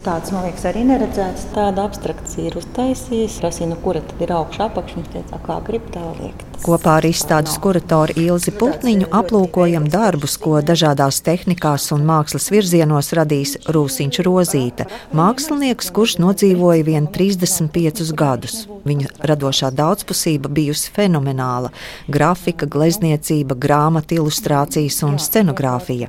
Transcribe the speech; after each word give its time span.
Tāds, 0.00 0.30
man 0.32 0.46
liekas, 0.46 0.62
arī 0.64 0.80
neredzēts. 0.88 1.42
Tāda 1.52 1.84
abstrakcija 1.84 2.48
ir 2.48 2.54
uztaisījusi. 2.56 3.42
Es 3.44 3.58
zinu, 3.60 3.76
kura 3.84 4.00
tad 4.00 4.22
ir 4.24 4.32
augšā 4.32 4.70
apakšā. 4.70 4.96
Viņš 4.96 5.10
teica, 5.12 5.40
kā 5.44 5.58
grib 5.66 5.90
tā 5.92 6.06
liekt. 6.22 6.46
Kopā 6.60 6.98
ar 7.00 7.06
izstādes 7.08 7.54
kuratoru 7.60 8.12
Ilzi 8.20 8.52
Putniņu 8.52 9.06
aplūkojam 9.16 9.86
darbus, 9.92 10.34
ko 10.40 10.58
dažādās 10.64 11.22
tehnikās 11.24 11.86
un 11.96 12.02
mākslas 12.08 12.50
virzienos 12.52 13.08
radīs 13.16 13.54
Rūsiņš 13.64 14.18
Rozīte, 14.26 14.84
mākslinieks, 15.16 15.88
kurš 15.96 16.18
nodzīvoja 16.20 16.84
vien 16.84 17.08
35 17.08 18.12
gadus. 18.12 18.66
Viņa 18.84 19.08
radošā 19.24 19.70
daudzpusība 19.76 20.52
bijusi 20.52 20.92
fenomenāla- 20.92 21.72
grafika, 22.16 22.66
glezniecība, 22.66 23.56
grāmatu 23.56 24.20
ilustrācijas 24.20 25.02
un 25.08 25.16
scenogrāfija. 25.16 26.08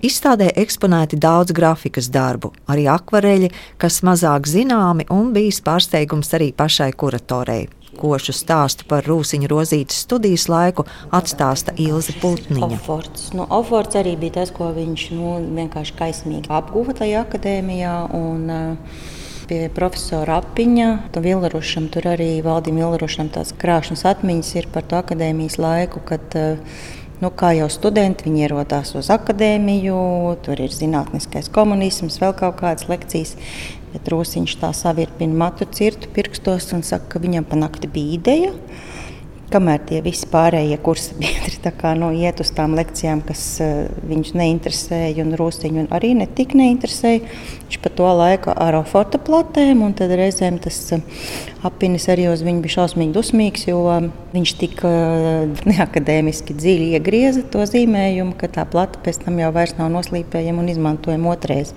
Izstādē 0.00 0.48
eksponēti 0.56 1.20
daudz 1.20 1.52
grafikas 1.52 2.08
darbu, 2.08 2.52
arī 2.68 2.88
akvareļi, 3.30 3.50
kas 3.78 4.02
mazāk 4.02 4.48
zināmi 4.48 5.06
un 5.10 5.32
bijis 5.32 5.60
pārsteigums 5.62 6.34
arī 6.34 6.52
pašai 6.52 6.92
kuratorei. 6.92 7.68
Košu 8.00 8.32
stāstu 8.32 8.86
par 8.88 9.04
rūsiņu 9.04 9.48
rozītes 9.50 10.04
studijas 10.06 10.48
laiku 10.48 10.86
atstāsta 11.10 11.74
Ilze 11.76 12.14
Putniņa. 12.20 12.78
Oforts. 12.78 13.32
Nu, 13.34 13.44
Oforts 13.50 13.98
arī 13.98 14.16
bija 14.16 14.40
tas, 14.40 14.52
ko 14.54 14.70
viņš 14.72 15.10
nu, 15.12 15.34
vienkārši 15.58 15.96
kaismīgi 15.98 16.48
apguva 16.48 16.94
tajā 16.94 17.24
akadēmijā. 17.26 17.96
Un, 18.16 18.46
uh, 18.50 19.16
pie 19.50 19.64
profesora 19.74 20.36
Apiņa. 20.38 21.10
Vilrušam, 21.18 21.88
tur 21.90 22.06
arī 22.12 22.36
Valdim 22.46 22.78
Vilrušam 22.78 23.32
tās 23.34 23.50
krāšņas 23.58 24.06
atmiņas 24.06 24.50
ir 24.60 24.68
par 24.70 24.86
to 24.86 25.00
akadēmijas 25.02 25.58
laiku, 25.58 25.98
kad 26.06 26.38
uh, 26.38 26.78
Nu, 27.20 27.28
kā 27.28 27.50
jau 27.52 27.66
studenti, 27.68 28.24
viņi 28.24 28.46
ierodās 28.46 28.94
uz 28.96 29.10
akadēmiju, 29.12 29.96
tur 30.40 30.60
ir 30.64 30.72
zinātniskais 30.72 31.50
komunisms, 31.52 32.16
vēl 32.22 32.32
kaut 32.38 32.56
kādas 32.62 32.86
lekcijas. 32.88 33.34
Bet 33.90 34.08
Rūsiņš 34.08 34.54
tā 34.62 34.70
savirpina 34.72 35.36
matu 35.42 35.66
cirtu 35.68 36.08
pirkstos 36.14 36.70
un 36.72 36.80
saka, 36.86 37.10
ka 37.12 37.20
viņam 37.20 37.44
pa 37.44 37.58
nakti 37.60 37.90
bija 37.92 38.16
ideja. 38.16 38.54
Kamēr 39.50 39.80
tie 39.82 39.98
visi 40.04 40.28
pārējie 40.30 40.76
kursa 40.84 41.16
biedri 41.18 41.72
kā, 41.74 41.92
nu, 41.98 42.12
iet 42.14 42.38
uz 42.42 42.52
tām 42.54 42.76
lekcijām, 42.78 43.22
kas 43.26 43.42
uh, 43.64 43.88
viņus 44.06 44.32
neinteresēja, 44.38 45.24
un 45.24 45.34
Rūsiņu 45.38 45.88
arī 45.94 46.12
netik 46.18 46.54
neinteresēja, 46.58 47.24
viņš 47.64 47.80
pa 47.82 47.92
to 47.98 48.12
laiku 48.20 48.54
ar 48.54 48.78
fotoplatēm, 48.86 49.82
un 49.82 49.96
tad 49.98 50.14
reizēm 50.14 50.60
tas 50.62 50.78
uh, 50.94 51.02
apinis 51.66 52.06
arī 52.12 52.28
uz 52.30 52.44
viņu 52.46 52.62
bija 52.64 52.76
šausmīgi 52.78 53.14
dusmīgs, 53.16 53.66
jo 53.66 53.82
uh, 53.88 54.08
viņš 54.36 54.54
tik 54.62 54.80
uh, 54.86 55.50
neakadēmiski 55.70 56.54
dziļi 56.54 56.94
iegrieza 57.00 57.42
to 57.50 57.66
zīmējumu, 57.66 58.38
ka 58.38 58.52
tā 58.54 58.66
plata 58.70 59.02
pēc 59.02 59.24
tam 59.26 59.42
jau 59.42 59.50
vairs 59.56 59.74
nav 59.80 59.90
noslīpējama 59.98 60.62
un 60.62 60.74
izmantojama 60.76 61.34
otrais. 61.34 61.74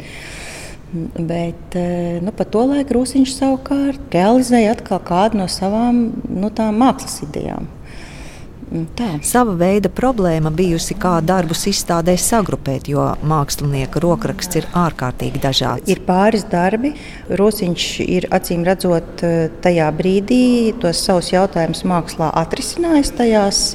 Bet 0.93 1.75
eh, 1.79 2.19
nu, 2.21 2.31
pa 2.35 2.45
to 2.45 2.67
laiku 2.69 2.99
Rūsiņš 2.99 3.31
savukārt 3.33 4.13
realizēja 4.13 4.75
atkal 4.75 4.99
kādu 5.01 5.39
no 5.41 5.47
savām 5.49 6.03
nu, 6.29 6.51
mākslas 6.53 7.23
idejām. 7.25 7.69
Tā. 8.97 9.07
Sava 9.21 9.53
veida 9.57 9.89
problēma 9.93 10.49
bijusi, 10.53 10.95
kā 10.97 11.19
darbus 11.21 11.67
izstādē 11.69 12.15
sagrupēt, 12.17 12.87
jo 12.89 13.03
mākslinieka 13.29 14.01
rokraksts 14.01 14.57
ir 14.57 14.65
ārkārtīgi 14.73 15.41
dažāds. 15.43 15.89
Ir 15.93 16.01
pāris 16.07 16.47
darbi. 16.49 16.95
Rosiņš 17.29 17.87
ir 18.05 18.29
acīm 18.33 18.65
redzot 18.65 19.25
eh, 19.25 19.49
tajā 19.65 19.89
brīdī 19.97 20.45
tos 20.81 21.01
savus 21.05 21.33
jautājumus 21.33 21.83
mākslā 21.89 22.31
atrisinājis 22.43 23.13
tajās 23.17 23.65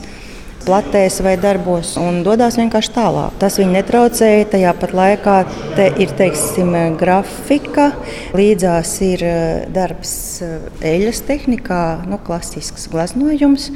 platēs 0.65 1.21
vai 1.25 1.35
darbos 1.41 1.95
un 2.01 2.23
dodas 2.27 2.59
vienkārši 2.59 2.93
tālāk. 2.95 3.37
Tas 3.41 3.59
viņu 3.61 3.75
netraucēja. 3.77 4.49
Tajā 4.53 4.75
pat 4.81 4.95
laikā 4.97 5.37
te 5.77 5.89
ir 6.03 6.13
teiksim, 6.19 6.75
grafika, 7.01 7.91
līdzās 8.37 8.95
ir 9.07 9.25
eh, 9.27 9.67
darbs 9.75 10.15
eh, 10.45 10.71
eļļas 10.93 11.23
tehnikā, 11.29 11.83
nu, 12.09 12.21
klasisks 12.25 12.89
glaznojums 12.93 13.71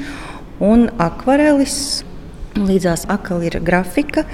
un 0.63 0.89
akvarelis. 1.03 2.05
Līdzās 2.53 3.07
atkal 3.09 3.41
ir 3.49 3.55
grafika 3.65 4.27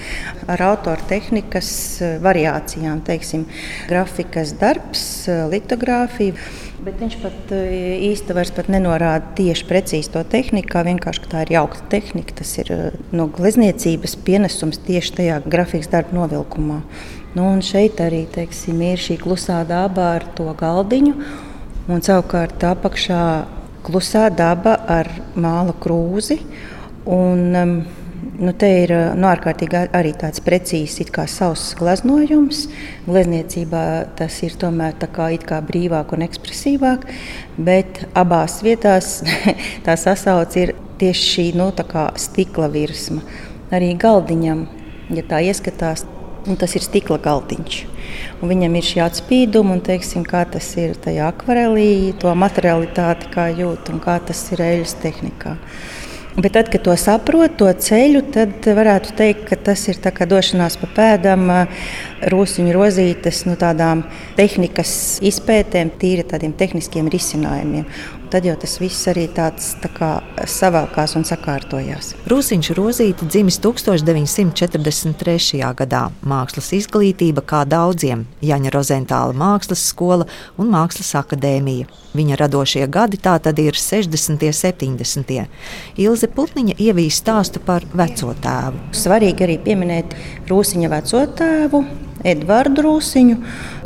ar 0.50 0.62
autora 0.72 1.04
tehnikas 1.10 1.68
eh, 2.02 2.16
variācijām, 2.22 3.04
teiksim, 3.06 3.46
grafikas 3.90 4.56
darbs, 4.58 5.04
litogrāfija. 5.52 6.66
Bet 6.78 7.00
viņš 7.02 7.14
pat 7.18 7.50
e, 7.50 7.62
īsti 8.06 8.34
vairs 8.36 8.52
nenorāda 8.70 9.32
tieši 9.38 9.64
precīzi 9.66 10.12
to 10.14 10.22
tehniku, 10.22 10.70
kā 10.76 10.84
vienkārši 10.86 11.24
tā 11.26 11.42
ir 11.42 11.56
jaukta 11.56 11.82
tehnika. 11.90 12.36
Tas 12.38 12.52
ir 12.62 12.70
e, 12.70 12.78
no 13.10 13.26
glezniecības 13.34 14.14
pienesums 14.22 14.78
tieši 14.86 15.16
tajā 15.16 15.40
grafikas 15.42 15.90
darba 15.90 16.14
novilkumā. 16.20 16.78
Nu, 17.34 17.50
šeit 17.66 17.98
arī 18.00 18.22
teiksim, 18.30 18.78
ir 18.86 19.02
šī 19.02 19.18
klusā 19.24 19.64
daba 19.66 20.12
ar 20.20 20.28
to 20.38 20.46
galdiņu, 20.58 21.16
un 21.90 22.04
savukārt 22.06 22.62
apakšā 22.70 23.22
klusā 23.86 24.28
daba 24.30 24.78
ar 24.86 25.10
māla 25.34 25.74
krūzi. 25.82 26.38
Un, 27.08 27.44
um, 27.58 27.78
Nu, 28.18 28.50
te 28.54 28.68
ir 28.80 28.90
nu, 29.18 29.26
ārkārtīgi 29.30 29.88
arī 29.94 30.10
tāds 30.18 30.42
precīzs, 30.42 30.98
kā 31.14 31.28
savs 31.30 31.72
gleznojums. 31.78 32.64
Glezniecībā 33.06 33.82
tas 34.18 34.40
ir 34.46 34.56
tomēr 34.58 34.96
kā, 35.14 35.28
kā 35.46 35.58
brīvāk 35.66 36.14
un 36.16 36.24
ekspresīvāk, 36.26 37.06
bet 37.58 38.02
abās 38.18 38.58
vietās 38.66 39.20
tā 39.86 39.94
sasauce 39.98 40.64
ir 40.64 40.74
tieši 40.98 41.28
šī 41.32 41.46
nu, 41.58 41.70
stikla 42.18 42.70
virsma. 42.74 43.22
Arī 43.74 43.92
galdiņam, 44.00 44.66
ja 45.14 45.26
tā 45.28 45.42
ieskatās, 45.46 46.06
nu, 46.48 46.56
tas 46.58 46.74
ir 46.74 46.82
stikla 46.82 47.20
galdiņš. 47.22 47.78
Un 48.40 48.50
viņam 48.50 48.74
ir 48.78 48.88
šī 48.88 49.02
atspīduma, 49.04 49.76
un 49.76 49.84
teiksim, 49.84 50.24
kā 50.26 50.42
tas 50.48 50.72
ir 50.80 50.98
tajā 50.98 51.30
akvarelī, 51.30 52.16
to 52.18 52.34
materialitāti, 52.34 53.30
kā 53.34 53.50
jūt 53.52 53.92
un 53.92 54.02
kā 54.02 54.18
tas 54.26 54.42
ir 54.54 54.64
eļļas 54.64 54.98
tehnikā. 55.04 55.58
Bet 56.38 56.52
tad, 56.52 56.68
kad 56.70 56.84
to 56.86 56.92
saprot, 56.94 57.56
to 57.58 57.66
ceļu, 57.66 58.20
tad 58.30 58.66
varētu 58.78 59.16
teikt, 59.18 59.40
ka 59.48 59.56
tas 59.68 59.80
ir 59.90 59.98
došanās 59.98 60.76
pa 60.78 60.86
pēdām, 60.94 61.50
rūsiņu 62.30 62.76
rozītes, 62.76 63.40
nu, 63.48 63.56
tādām 63.58 64.04
tehnikas 64.38 65.18
izpētēm, 65.18 65.90
tīri 65.98 66.22
tādiem 66.30 66.54
tehniskiem 66.54 67.10
risinājumiem. 67.10 67.88
Tad 68.28 68.44
jau 68.44 68.52
tas 68.60 68.74
viss 68.76 69.08
arī 69.08 69.22
tāds 69.32 69.70
tā 69.80 69.88
kā 69.88 70.08
savākās 70.44 71.14
un 71.16 71.24
sakārtojās. 71.24 72.10
Rūsiņš 72.28 72.68
Rozīte 72.76 73.24
dzimis 73.24 73.56
1943. 73.64 75.62
gadā. 75.78 76.02
Mākslas 76.20 76.68
izglītība 76.76 77.40
kā 77.40 77.64
daudziem- 77.64 78.26
Jaņa 78.50 78.70
Rozentāla 78.74 79.32
mākslas 79.32 79.80
skola 79.80 80.26
un 80.58 80.68
mākslas 80.68 81.14
akadēmija. 81.16 81.86
Viņa 82.14 82.36
radošie 82.36 82.86
gadi 82.88 83.16
tā 83.16 83.38
tad 83.40 83.58
ir 83.58 83.72
60. 83.72 84.44
un 84.44 84.52
70. 84.52 85.48
Ilze 85.96 86.27
Putniņa 86.36 86.76
ievīja 86.82 87.14
stāstu 87.14 87.62
par 87.64 87.86
veco 87.96 88.34
tēvu. 88.44 88.80
Svarīgi 88.96 89.46
arī 89.46 89.58
pieminēt 89.64 90.16
Rūsiņa 90.50 90.90
veco 90.92 91.22
tēvu, 91.38 91.82
Edvardu 92.26 92.84
Rūsiņu, 92.86 93.36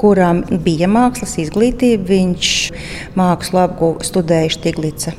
kuram 0.01 0.45
bija 0.65 0.89
mākslas 0.91 1.37
izglītība. 1.43 2.09
Viņš 2.13 2.55
mākslu 3.19 3.63
apgūta 3.67 4.09
studēja 4.09 4.57
Stiglica 4.57 5.15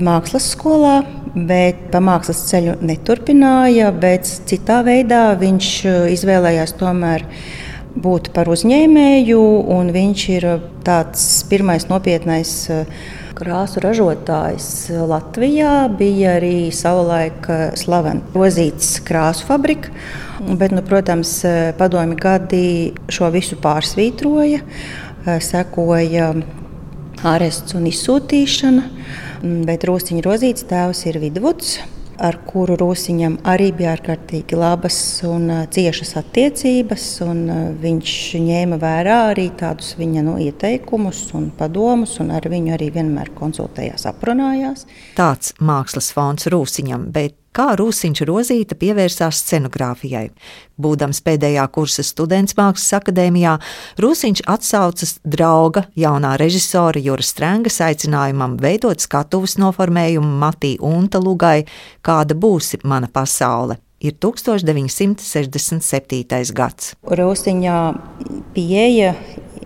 mākslas 0.00 0.46
skolā, 0.54 1.02
bet 1.34 1.90
pa 1.92 2.00
mākslas 2.00 2.46
ceļu 2.48 2.78
neturpināja. 2.84 3.92
Citā 4.48 4.80
veidā 4.86 5.24
viņš 5.40 5.68
izvēlējās 6.14 6.76
tomēr 6.80 7.26
būt 7.92 8.30
par 8.32 8.48
uzņēmēju, 8.48 9.40
un 9.74 9.92
viņš 9.92 10.28
ir 10.32 10.48
tāds 10.86 11.26
pirmais 11.50 11.88
nopietnais 11.90 12.54
krāsu 13.36 13.80
ražotājs 13.82 14.66
Latvijā. 15.08 15.88
Bija 15.98 16.36
arī 16.38 16.70
savulaik 16.74 17.48
slavena 17.78 18.22
Rozītas 18.34 18.96
krāsu 19.06 19.46
fabrika. 19.48 19.92
Bet, 20.42 20.74
nu, 20.74 20.82
protams, 20.86 21.36
padomi 21.78 22.16
gadi 22.18 22.64
šo 23.12 23.30
visu 23.34 23.58
pārsvītroja, 23.62 24.62
sekoja 25.44 26.32
arests 27.32 27.76
un 27.78 27.86
izsūtīšana. 27.90 28.86
Bet 29.66 29.86
Rūsiņa 29.88 30.22
Rozītas 30.26 30.68
tēvs 30.70 31.06
ir 31.10 31.20
Vidvuds 31.22 31.76
ar 32.20 32.38
kuru 32.48 32.76
Rūsiņam 32.80 33.38
arī 33.48 33.70
bija 33.76 33.94
ārkārtīgi 33.96 34.58
labas 34.58 34.96
un 35.28 35.48
ciešas 35.72 36.14
attiecības. 36.20 37.06
Un 37.26 37.44
viņš 37.82 38.16
ņēma 38.46 38.78
vērā 38.82 39.18
arī 39.32 39.48
tādus 39.58 39.94
viņa 40.00 40.24
nu, 40.26 40.38
ieteikumus 40.42 41.24
un 41.38 41.50
padomus, 41.58 42.18
un 42.22 42.32
ar 42.36 42.48
viņu 42.52 42.74
arī 42.76 42.90
vienmēr 42.94 43.32
konsultējās, 43.38 44.08
aprunājās. 44.10 44.86
Tāds 45.18 45.54
mākslas 45.60 46.12
fons 46.14 46.50
Rūsiņam, 46.52 47.10
bet 47.14 47.38
kā 47.56 47.68
Rūsiņš 47.78 48.18
Rozīta 48.28 48.74
pievērsās 48.78 49.36
scenogrāfijai. 49.44 50.26
Būdams 50.82 51.18
pēdējā 51.24 51.64
kursa 51.74 52.02
students 52.06 52.56
Mākslas 52.58 52.92
akadēmijā, 53.00 53.54
Rūsiņš 54.02 54.40
atsaucas 54.50 55.12
drauga 55.22 55.80
jaunā 55.98 56.32
režisora 56.40 56.98
Jūras 57.02 57.28
Strengas 57.34 57.78
aicinājumam 57.84 58.52
veidot 58.62 58.98
skatuves 59.04 59.54
noformējumu 59.62 60.32
Matī 60.42 60.72
Unta 60.80 61.18
Lugai 61.22 61.60
Kāda 62.02 62.34
būsi 62.34 62.78
mana 62.84 63.08
pasaule? 63.12 63.76
Ir 64.02 64.12
1967. 64.18 66.52
gads. 66.58 66.94
Rūsiņā 67.06 67.94
pieeja 68.56 69.10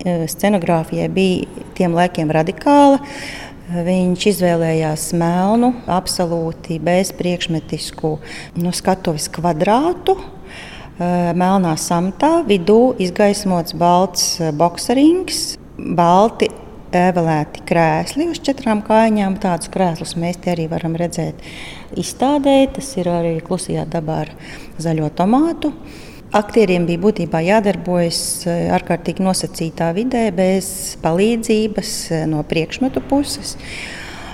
scenogrāfija 0.04 1.08
bija 1.08 1.46
tiem 1.76 1.94
laikiem 1.96 2.30
radikāla. 2.34 2.98
Viņš 3.66 4.28
izvēlējās 4.30 5.08
melnu, 5.18 5.72
absolūti 5.90 6.76
bezpriekšmetisku 6.86 8.12
nu, 8.62 8.70
skatuves 8.70 9.26
kvadrātu. 9.34 10.14
Melnā 11.36 11.72
samatā 11.74 12.44
vidū 12.46 12.94
izgaismots 13.02 13.74
balts 13.76 14.36
bokserings, 14.54 15.56
balti 15.76 16.46
evelēti 16.94 17.66
krēsli 17.66 18.30
uz 18.30 18.38
četrām 18.46 18.84
kājām. 18.86 19.34
Tādus 19.42 19.72
krēslus 19.74 20.14
mēs 20.14 20.38
arī 20.46 20.68
varam 20.70 20.94
redzēt 20.94 21.42
izstādē. 21.98 22.60
Tas 22.70 22.94
ir 23.00 23.10
arī 23.10 23.40
klusajā 23.42 23.82
dabā 23.90 24.22
ar 24.28 24.34
zaļo 24.78 25.10
tomātu. 25.18 25.74
Aktieriem 26.36 26.84
bija 26.84 27.00
būtībā 27.00 27.40
jādarbojas 27.46 28.18
eh, 28.44 28.66
ārkārtīgi 28.76 29.24
nosacītā 29.24 29.88
vidē, 29.96 30.26
bez 30.36 30.66
palīdzības 31.00 31.92
eh, 32.12 32.24
no 32.28 32.42
priekšmetu 32.44 33.00
puses. 33.08 33.54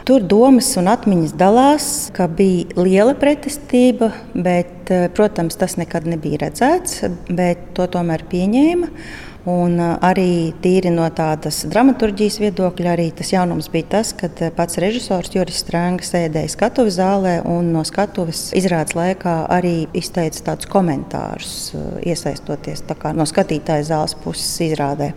Tur 0.09 0.25
domas 0.27 0.73
un 0.81 0.91
atmiņas 0.91 1.35
dalās, 1.39 1.87
ka 2.17 2.27
bija 2.27 2.75
liela 2.81 3.15
pretestība, 3.19 4.11
bet, 4.35 4.91
eh, 4.91 5.07
protams, 5.15 5.55
tas 5.61 5.79
nekad 5.79 6.09
nebija 6.11 6.43
redzēts, 6.43 7.05
bet 7.31 7.71
to 7.79 7.87
tomēr 7.95 8.27
pieņēma. 8.33 8.91
Un 9.43 9.81
arī 9.83 10.53
tīri 10.63 10.93
no 10.95 11.09
tādas 11.11 11.65
dramaturgijas 11.67 12.37
viedokļa, 12.39 12.93
arī 12.93 13.09
tas 13.19 13.33
jaunums 13.33 13.67
bija 13.73 13.89
tas, 13.97 14.13
ka 14.15 14.29
pats 14.55 14.79
režisors 14.79 15.33
Juris 15.35 15.59
Strānga 15.65 16.07
sēdēja 16.07 16.53
skatuves 16.53 16.95
zālē 17.01 17.41
un 17.51 17.73
no 17.75 17.83
skatuves 17.83 18.53
izrādes 18.55 18.95
laikā 18.95 19.35
arī 19.51 19.89
izteica 19.99 20.45
tādus 20.53 20.71
komentārus, 20.71 21.57
iesaistoties 22.07 22.85
no 23.19 23.27
skatītāja 23.27 23.89
zāles 23.91 24.15
puses 24.23 24.53
izrādē. 24.69 25.11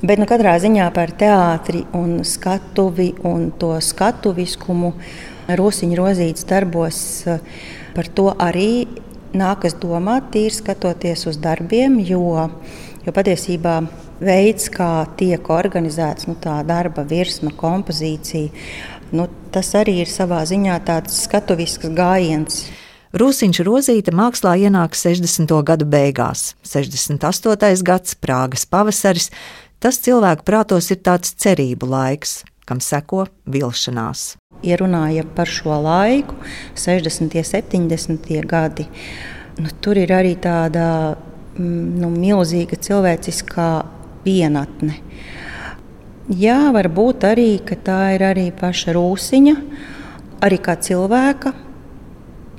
Bet 0.00 0.16
nu, 0.16 0.24
katrā 0.24 0.56
ziņā 0.56 0.88
par 0.96 1.12
teātri 1.12 1.84
un 1.92 2.22
skatuvi 2.24 3.12
un 3.28 3.50
to 3.60 3.74
skatuviskumu 3.76 4.94
Rosiņa 5.50 5.96
rozītas 5.98 6.46
darbos 6.48 6.98
par 7.92 8.08
to 8.08 8.30
arī 8.40 8.86
nākas 9.36 9.76
domāt, 9.82 10.30
tīri 10.32 10.54
skatoties 10.54 11.26
uz 11.28 11.36
darbiem, 11.42 11.98
jo 12.06 12.48
Jo 13.06 13.14
patiesībā 13.16 13.78
veids, 14.20 14.68
kā 14.72 15.06
tiek 15.16 15.46
organizēts 15.48 16.28
nu, 16.28 16.36
tā 16.36 16.58
darba 16.68 17.06
virsma, 17.08 17.52
kompozīcija, 17.56 18.50
nu, 19.16 19.24
tas 19.54 19.72
arī 19.78 20.02
ir 20.02 20.10
savā 20.10 20.42
ziņā 20.48 20.76
tāds 20.84 21.22
skatuvisks 21.24 21.88
gājiens. 21.96 22.66
Rūsiņš 23.16 23.62
Rozīta 23.66 24.12
mākslā 24.14 24.52
ienāk 24.66 24.94
60. 24.94 25.50
gadu 25.66 25.88
beigās, 25.90 26.52
68. 26.62 27.82
gads, 27.82 28.14
Prāgas 28.20 28.68
pavasaris. 28.70 29.30
Tas 29.80 29.96
cilvēku 30.04 30.44
prātos 30.44 30.90
ir 30.92 31.00
tāds 31.00 31.32
cerību 31.40 31.88
laiks, 31.88 32.42
kam 32.68 32.82
seko 32.84 33.24
vilšanās. 33.48 34.36
Ja 34.62 34.76
runājam 34.76 35.32
par 35.34 35.48
šo 35.48 35.78
laiku, 35.80 36.36
60. 36.76 37.32
un 37.40 37.48
70. 37.48 38.30
gadi, 38.46 38.86
nu, 39.56 39.72
tur 39.80 39.98
ir 39.98 40.12
arī 40.12 40.36
tāda 40.36 41.16
nu, 41.58 42.10
milzīga 42.12 42.78
cilvēciskā 42.80 43.70
vienatne. 44.24 44.98
Jā, 46.30 46.70
varbūt 46.74 47.24
arī 47.26 47.48
tā 47.82 48.14
ir 48.14 48.22
arī 48.22 48.50
paša 48.54 48.94
rūsiņa, 48.94 49.54
arī 50.46 50.58
kā 50.62 50.76
cilvēka, 50.78 51.52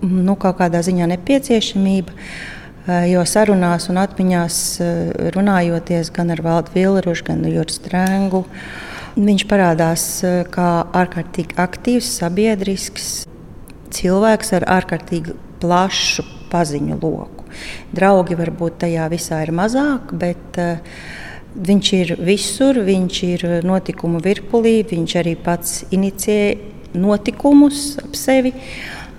nu, 0.04 0.36
kaut 0.36 0.60
kādā 0.60 0.82
ziņā 0.84 1.08
nepieciešamība. 1.14 2.18
Jo 3.08 3.22
sarunās 3.30 3.86
un 3.94 4.00
atmiņās 4.02 4.56
runājoties 5.36 6.10
gan 6.12 6.34
ar 6.34 6.42
Valdu 6.42 6.74
Vilrušu, 6.74 7.28
gan 7.30 7.46
Jurgu 7.46 7.76
Strēngu, 7.78 8.42
viņš 9.16 9.46
parādās 9.48 10.06
kā 10.52 10.70
ārkārtīgi 10.98 11.56
aktīvs, 11.62 12.10
sabiedrisks 12.18 13.10
cilvēks 13.94 14.56
ar 14.58 14.68
ārkārtīgi 14.82 15.38
plašu 15.62 16.26
paziņu 16.51 17.00
loku. 17.01 17.48
Draugi 17.95 18.38
varbūt 18.39 18.81
tajā 18.86 19.07
visā 19.12 19.42
ir 19.45 19.53
mazāk, 19.56 20.13
bet 20.21 20.59
uh, 20.62 20.80
viņš 21.56 21.92
ir 21.98 22.15
visur, 22.21 22.81
viņš 22.88 23.21
ir 23.27 23.45
notikumu 23.68 24.21
virpulī, 24.24 24.81
viņš 24.88 25.15
arī 25.21 25.36
pats 25.39 25.81
inicijē 25.92 26.98
notikumus 27.00 27.95
ap 28.03 28.15
sevi. 28.19 28.53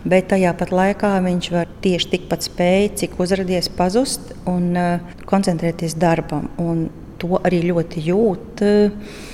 Bet 0.02 0.32
tajā 0.32 0.50
pat 0.58 0.72
laikā 0.74 1.12
viņš 1.22 1.50
var 1.54 1.68
tieši 1.84 2.08
tikpat 2.16 2.48
spēt, 2.48 2.96
cik 2.98 3.20
uzrādīties, 3.22 3.68
pazust 3.78 4.32
un 4.50 4.72
uh, 4.74 5.12
koncentrēties 5.30 5.94
darbam. 5.94 6.48
Un 6.58 6.88
to 7.22 7.38
arī 7.38 7.62
ļoti 7.68 8.02
jūt. 8.08 8.64
Uh, 8.66 9.30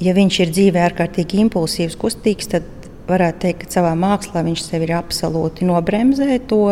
ja 0.00 0.14
viņš 0.16 0.42
ir 0.44 0.52
dzīvē 0.52 0.84
ārkārtīgi 0.90 1.40
impulsīvs, 1.46 1.96
kustīgs, 2.00 2.50
tad 2.52 2.68
varētu 3.10 3.42
teikt, 3.44 3.64
ka 3.64 3.76
savā 3.78 3.92
mākslā 3.98 4.44
viņš 4.46 4.64
sevi 4.64 4.88
ir 4.88 4.94
absolūti 4.98 5.68
nobremzējis 5.68 6.46
to, 6.50 6.62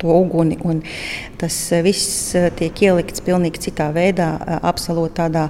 to 0.00 0.14
uguni. 0.14 0.58
Tas 1.40 1.56
viss 1.84 2.34
eh, 2.38 2.50
tiek 2.58 2.84
ielikts 2.88 3.24
pilnīgi 3.26 3.68
citā 3.68 3.90
veidā, 3.94 4.30
eh, 4.38 4.60
absolūti 4.70 5.18
tādā 5.20 5.48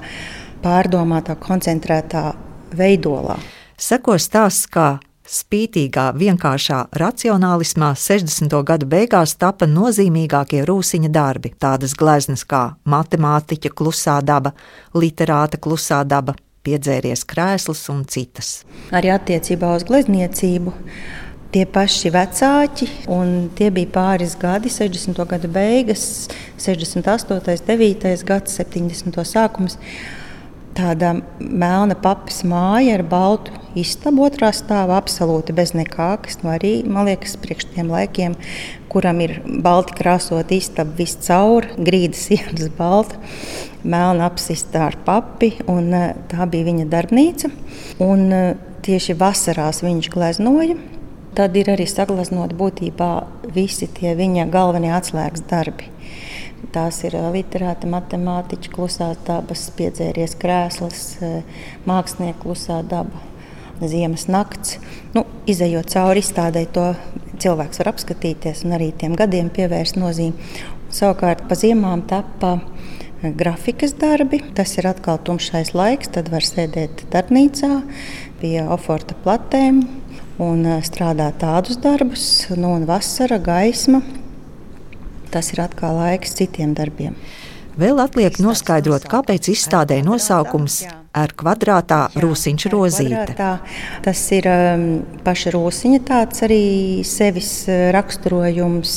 pārdomātā, 0.64 1.38
koncentrētā 1.38 2.32
veidolā. 2.76 3.38
Seko 3.78 4.16
stāsts, 4.18 4.66
kā 4.66 4.96
spītīgā, 5.28 6.08
vienkāršā 6.16 6.80
racionālismā 6.98 7.92
60. 7.98 8.62
gadu 8.66 8.88
beigās 8.88 9.36
tapa 9.38 9.68
nozīmīgākie 9.68 10.64
rūsiņa 10.68 11.10
darbi, 11.12 11.52
tādas 11.60 11.94
gleznas 11.98 12.46
kā 12.48 12.62
matemātiķa 12.88 13.72
klusā 13.76 14.18
daba, 14.24 14.54
literāta 14.96 15.60
klusā 15.60 16.00
daba, 16.08 16.34
piedzēries 16.66 17.24
krēsls 17.28 17.86
un 17.92 18.04
citas. 18.10 18.62
Arī 18.94 19.12
attiecībā 19.14 19.74
uz 19.76 19.86
glezniecību. 19.88 20.74
Tie 21.48 21.64
paši 21.64 22.10
vecāki, 22.12 22.86
un 23.08 23.48
tie 23.56 23.70
bija 23.72 23.88
pāris 23.94 24.34
gadi, 24.36 24.68
60. 24.68 25.22
gada 25.30 25.48
beigas, 25.48 26.28
68., 26.60 27.38
9. 27.64 28.24
gads, 28.28 28.58
70. 28.60 29.16
sākums 29.24 29.78
tāda 30.78 31.16
melna 31.40 31.96
papas 31.98 32.44
māja 32.46 32.98
ar 32.98 33.04
baltu 33.06 33.54
istabu 33.78 34.24
otrā 34.26 34.50
stāvā, 34.54 34.98
absolūti 34.98 35.54
bez 35.56 35.74
nekā, 35.76 36.10
kas 36.22 36.40
nu 36.42 36.52
arī, 36.54 36.72
man 36.86 37.08
liekas, 37.08 37.36
priekš 37.42 37.68
tiem 37.74 37.90
laikiem, 37.92 38.36
kuram 38.92 39.20
ir 39.24 39.38
balti 39.64 39.96
krāsot 39.98 40.52
istaba 40.54 40.94
viscaur, 40.98 41.66
grīdas 41.76 42.24
sienas 42.28 42.70
balta, 42.78 43.18
melna 43.84 44.28
apsista 44.28 44.86
ar 44.88 44.98
papi, 45.06 45.54
un 45.70 45.92
eh, 45.94 46.14
tā 46.30 46.46
bija 46.50 46.70
viņa 46.70 46.88
darbnīca. 46.92 47.52
Un 48.04 48.24
eh, 48.34 48.54
tieši 48.86 49.18
vasarās 49.18 49.82
viņš 49.84 50.10
gleznoja. 50.14 50.78
Tad 51.38 51.54
ir 51.58 51.68
arī 51.70 51.84
saglaznot 51.86 52.54
būtībā 52.58 53.12
visi 53.54 53.86
tie 53.94 54.14
viņa 54.18 54.48
galvenie 54.50 54.90
atslēgas 54.96 55.44
darbi. 55.50 55.90
Tās 56.74 57.00
ir 57.06 57.14
literāta, 57.32 57.88
matemātiķa, 57.88 58.70
klusās 58.74 59.20
dabas, 59.26 59.68
piedzēries 59.78 60.34
krēsls, 60.40 61.02
mākslinieka 61.88 62.42
klusā 62.42 62.80
daba, 62.86 63.22
ziemas 63.80 64.26
nakts. 64.28 64.76
Nu, 65.14 65.24
izejot 65.48 65.88
cauri 65.94 66.20
izstādē, 66.24 66.66
to 66.74 66.90
cilvēks 67.40 67.80
var 67.80 67.92
apskatīties 67.94 68.64
un 68.66 68.76
arī 68.76 68.90
tiem 68.98 69.14
gadiem 69.18 69.52
pievērst 69.54 69.96
nozīmi. 70.00 70.50
Savukārt 70.92 71.46
pa 71.48 71.56
ziemām 71.58 72.02
tapa 72.08 72.58
grafikas 73.22 73.94
darbi. 73.98 74.40
Tas 74.54 74.76
ir 74.78 74.88
atkal 74.90 75.18
tumšais 75.24 75.74
laiks, 75.76 76.12
tad 76.14 76.30
var 76.32 76.44
sēdēt 76.46 77.06
darbnīcā 77.12 77.72
pie 78.42 78.56
oforta 78.66 79.16
platēm 79.24 79.82
un 80.42 80.64
strādāt 80.86 81.40
tādus 81.42 81.80
darbus. 81.82 82.24
Nu, 82.54 82.76
un 82.76 82.86
vasara, 82.88 83.40
gaisma, 83.42 84.02
tas 85.32 85.52
ir 85.54 85.62
atkal 85.64 86.00
laiks 86.00 86.36
citiem 86.38 86.74
darbiem. 86.78 87.16
Vēl 87.78 88.00
atliek 88.02 88.34
noskaidrot, 88.42 89.04
kāpēc 89.06 89.52
izstādē 89.52 90.00
nosaukums 90.02 90.80
ar 91.14 91.30
kvadrātā 91.38 92.08
rūsiņš 92.18 92.64
rozīte. 92.72 93.36
Tas 94.02 94.22
ir 94.34 94.48
um, 94.50 94.82
paša 95.22 95.52
rūsiņa 95.54 96.00
tāds 96.08 96.42
arī 96.42 96.64
sevis 97.06 97.52
uh, 97.70 97.92
raksturojums, 97.94 98.96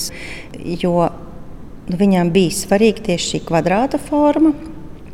jo 0.81 0.95
viņam 1.93 2.33
bija 2.33 2.57
svarīga 2.57 3.05
tieši 3.11 3.35
šī 3.35 3.45
kvadrāta 3.51 4.01
forma. 4.01 4.55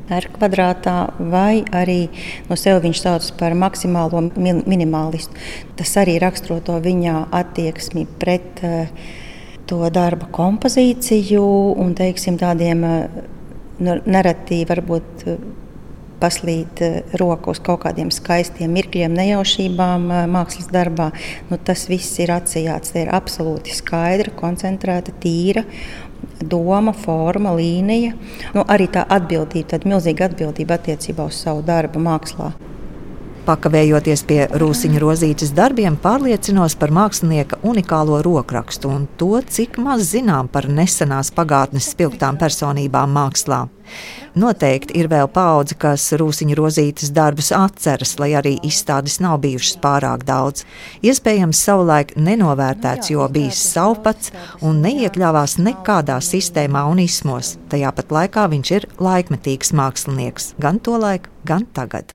Ar 0.08 0.24
kvadrātā, 0.32 0.96
vai 1.20 1.66
arī 1.76 2.06
no 2.48 2.56
sevis 2.56 2.86
viņš 2.86 3.04
sauc 3.04 3.32
par 3.36 3.52
maksimālo 3.60 4.30
minimālistu. 4.40 5.36
Tas 5.76 5.92
arī 6.00 6.16
raksturo 6.24 6.62
to 6.64 6.80
viņa 6.80 7.26
attieksmi 7.36 8.08
pret 8.16 8.64
uh, 8.64 8.88
to 9.68 9.84
darba 9.94 10.28
kompozīciju 10.34 11.44
un 11.84 11.94
teiksim, 11.98 12.40
tādiem 12.40 12.84
eh, 12.88 13.22
nu, 13.84 13.98
nereti 14.08 14.64
varbūt 14.68 15.26
eh, 15.28 15.40
paslīd 16.22 16.82
eh, 16.86 16.98
roku 17.22 17.54
uz 17.54 17.62
kaut 17.64 17.84
kādiem 17.86 18.10
skaistiem 18.14 18.74
mirkļiem, 18.78 19.16
nejaušībām 19.18 20.08
mākslas 20.34 20.72
darbā. 20.74 21.12
Nu, 21.52 21.60
tas 21.60 21.88
viss 21.92 22.20
ir 22.24 22.34
atsijāts. 22.36 22.96
Tā 22.96 23.06
ir 23.06 23.14
absolūti 23.16 23.76
skaidra, 23.78 24.34
koncentrēta, 24.40 25.16
tīra 25.24 25.66
doma, 26.38 26.94
forma, 26.94 27.54
līnija. 27.58 28.14
Nu, 28.56 28.66
arī 28.70 28.90
tā 28.94 29.06
atbildība, 29.10 29.74
tāda 29.74 29.90
milzīga 29.90 30.32
atbildība 30.32 30.78
attiecībā 30.78 31.28
uz 31.30 31.40
savu 31.44 31.64
darbu 31.66 32.02
mākslā. 32.04 32.52
Pakavējoties 33.48 34.26
pie 34.28 34.42
Rūsiņa 34.60 35.00
rozītes 35.00 35.54
darbiem, 35.56 35.96
pārliecinos 36.04 36.74
par 36.76 36.92
mākslinieka 36.92 37.62
unikālo 37.64 38.18
rokrakstu 38.26 38.90
un 38.92 39.06
to, 39.16 39.38
cik 39.40 39.78
maz 39.80 40.10
zinām 40.10 40.50
par 40.52 40.68
nesenās 40.68 41.30
pagātnes 41.32 41.88
spilgtām 41.94 42.36
personībām 42.42 43.14
mākslā. 43.16 43.62
Noteikti 44.36 44.98
ir 45.00 45.08
vēl 45.08 45.30
paudze, 45.32 45.78
kas 45.80 46.10
Rūsiņa 46.20 46.58
rozītes 46.60 47.14
darbus 47.16 47.54
atceras, 47.56 48.18
lai 48.20 48.34
arī 48.36 48.58
izstādes 48.68 49.22
nav 49.24 49.40
bijušas 49.46 49.80
pārāk 49.80 50.28
daudz. 50.28 50.66
Iespējams, 51.00 51.64
savulaik 51.70 52.18
nenovērtēts, 52.20 53.14
jo 53.16 53.30
bijis 53.32 53.64
savpats 53.64 54.36
un 54.60 54.84
neiekļāvās 54.84 55.56
nekādā 55.64 56.20
sistēmā 56.20 56.84
un 56.92 57.00
ismos. 57.08 57.56
Tajā 57.72 57.96
pat 57.96 58.12
laikā 58.20 58.46
viņš 58.52 58.76
ir 58.76 58.92
laikmetīgs 59.00 59.72
mākslinieks, 59.72 60.52
gan 60.60 60.84
tolaik, 60.84 61.32
gan 61.48 61.64
tagad. 61.72 62.12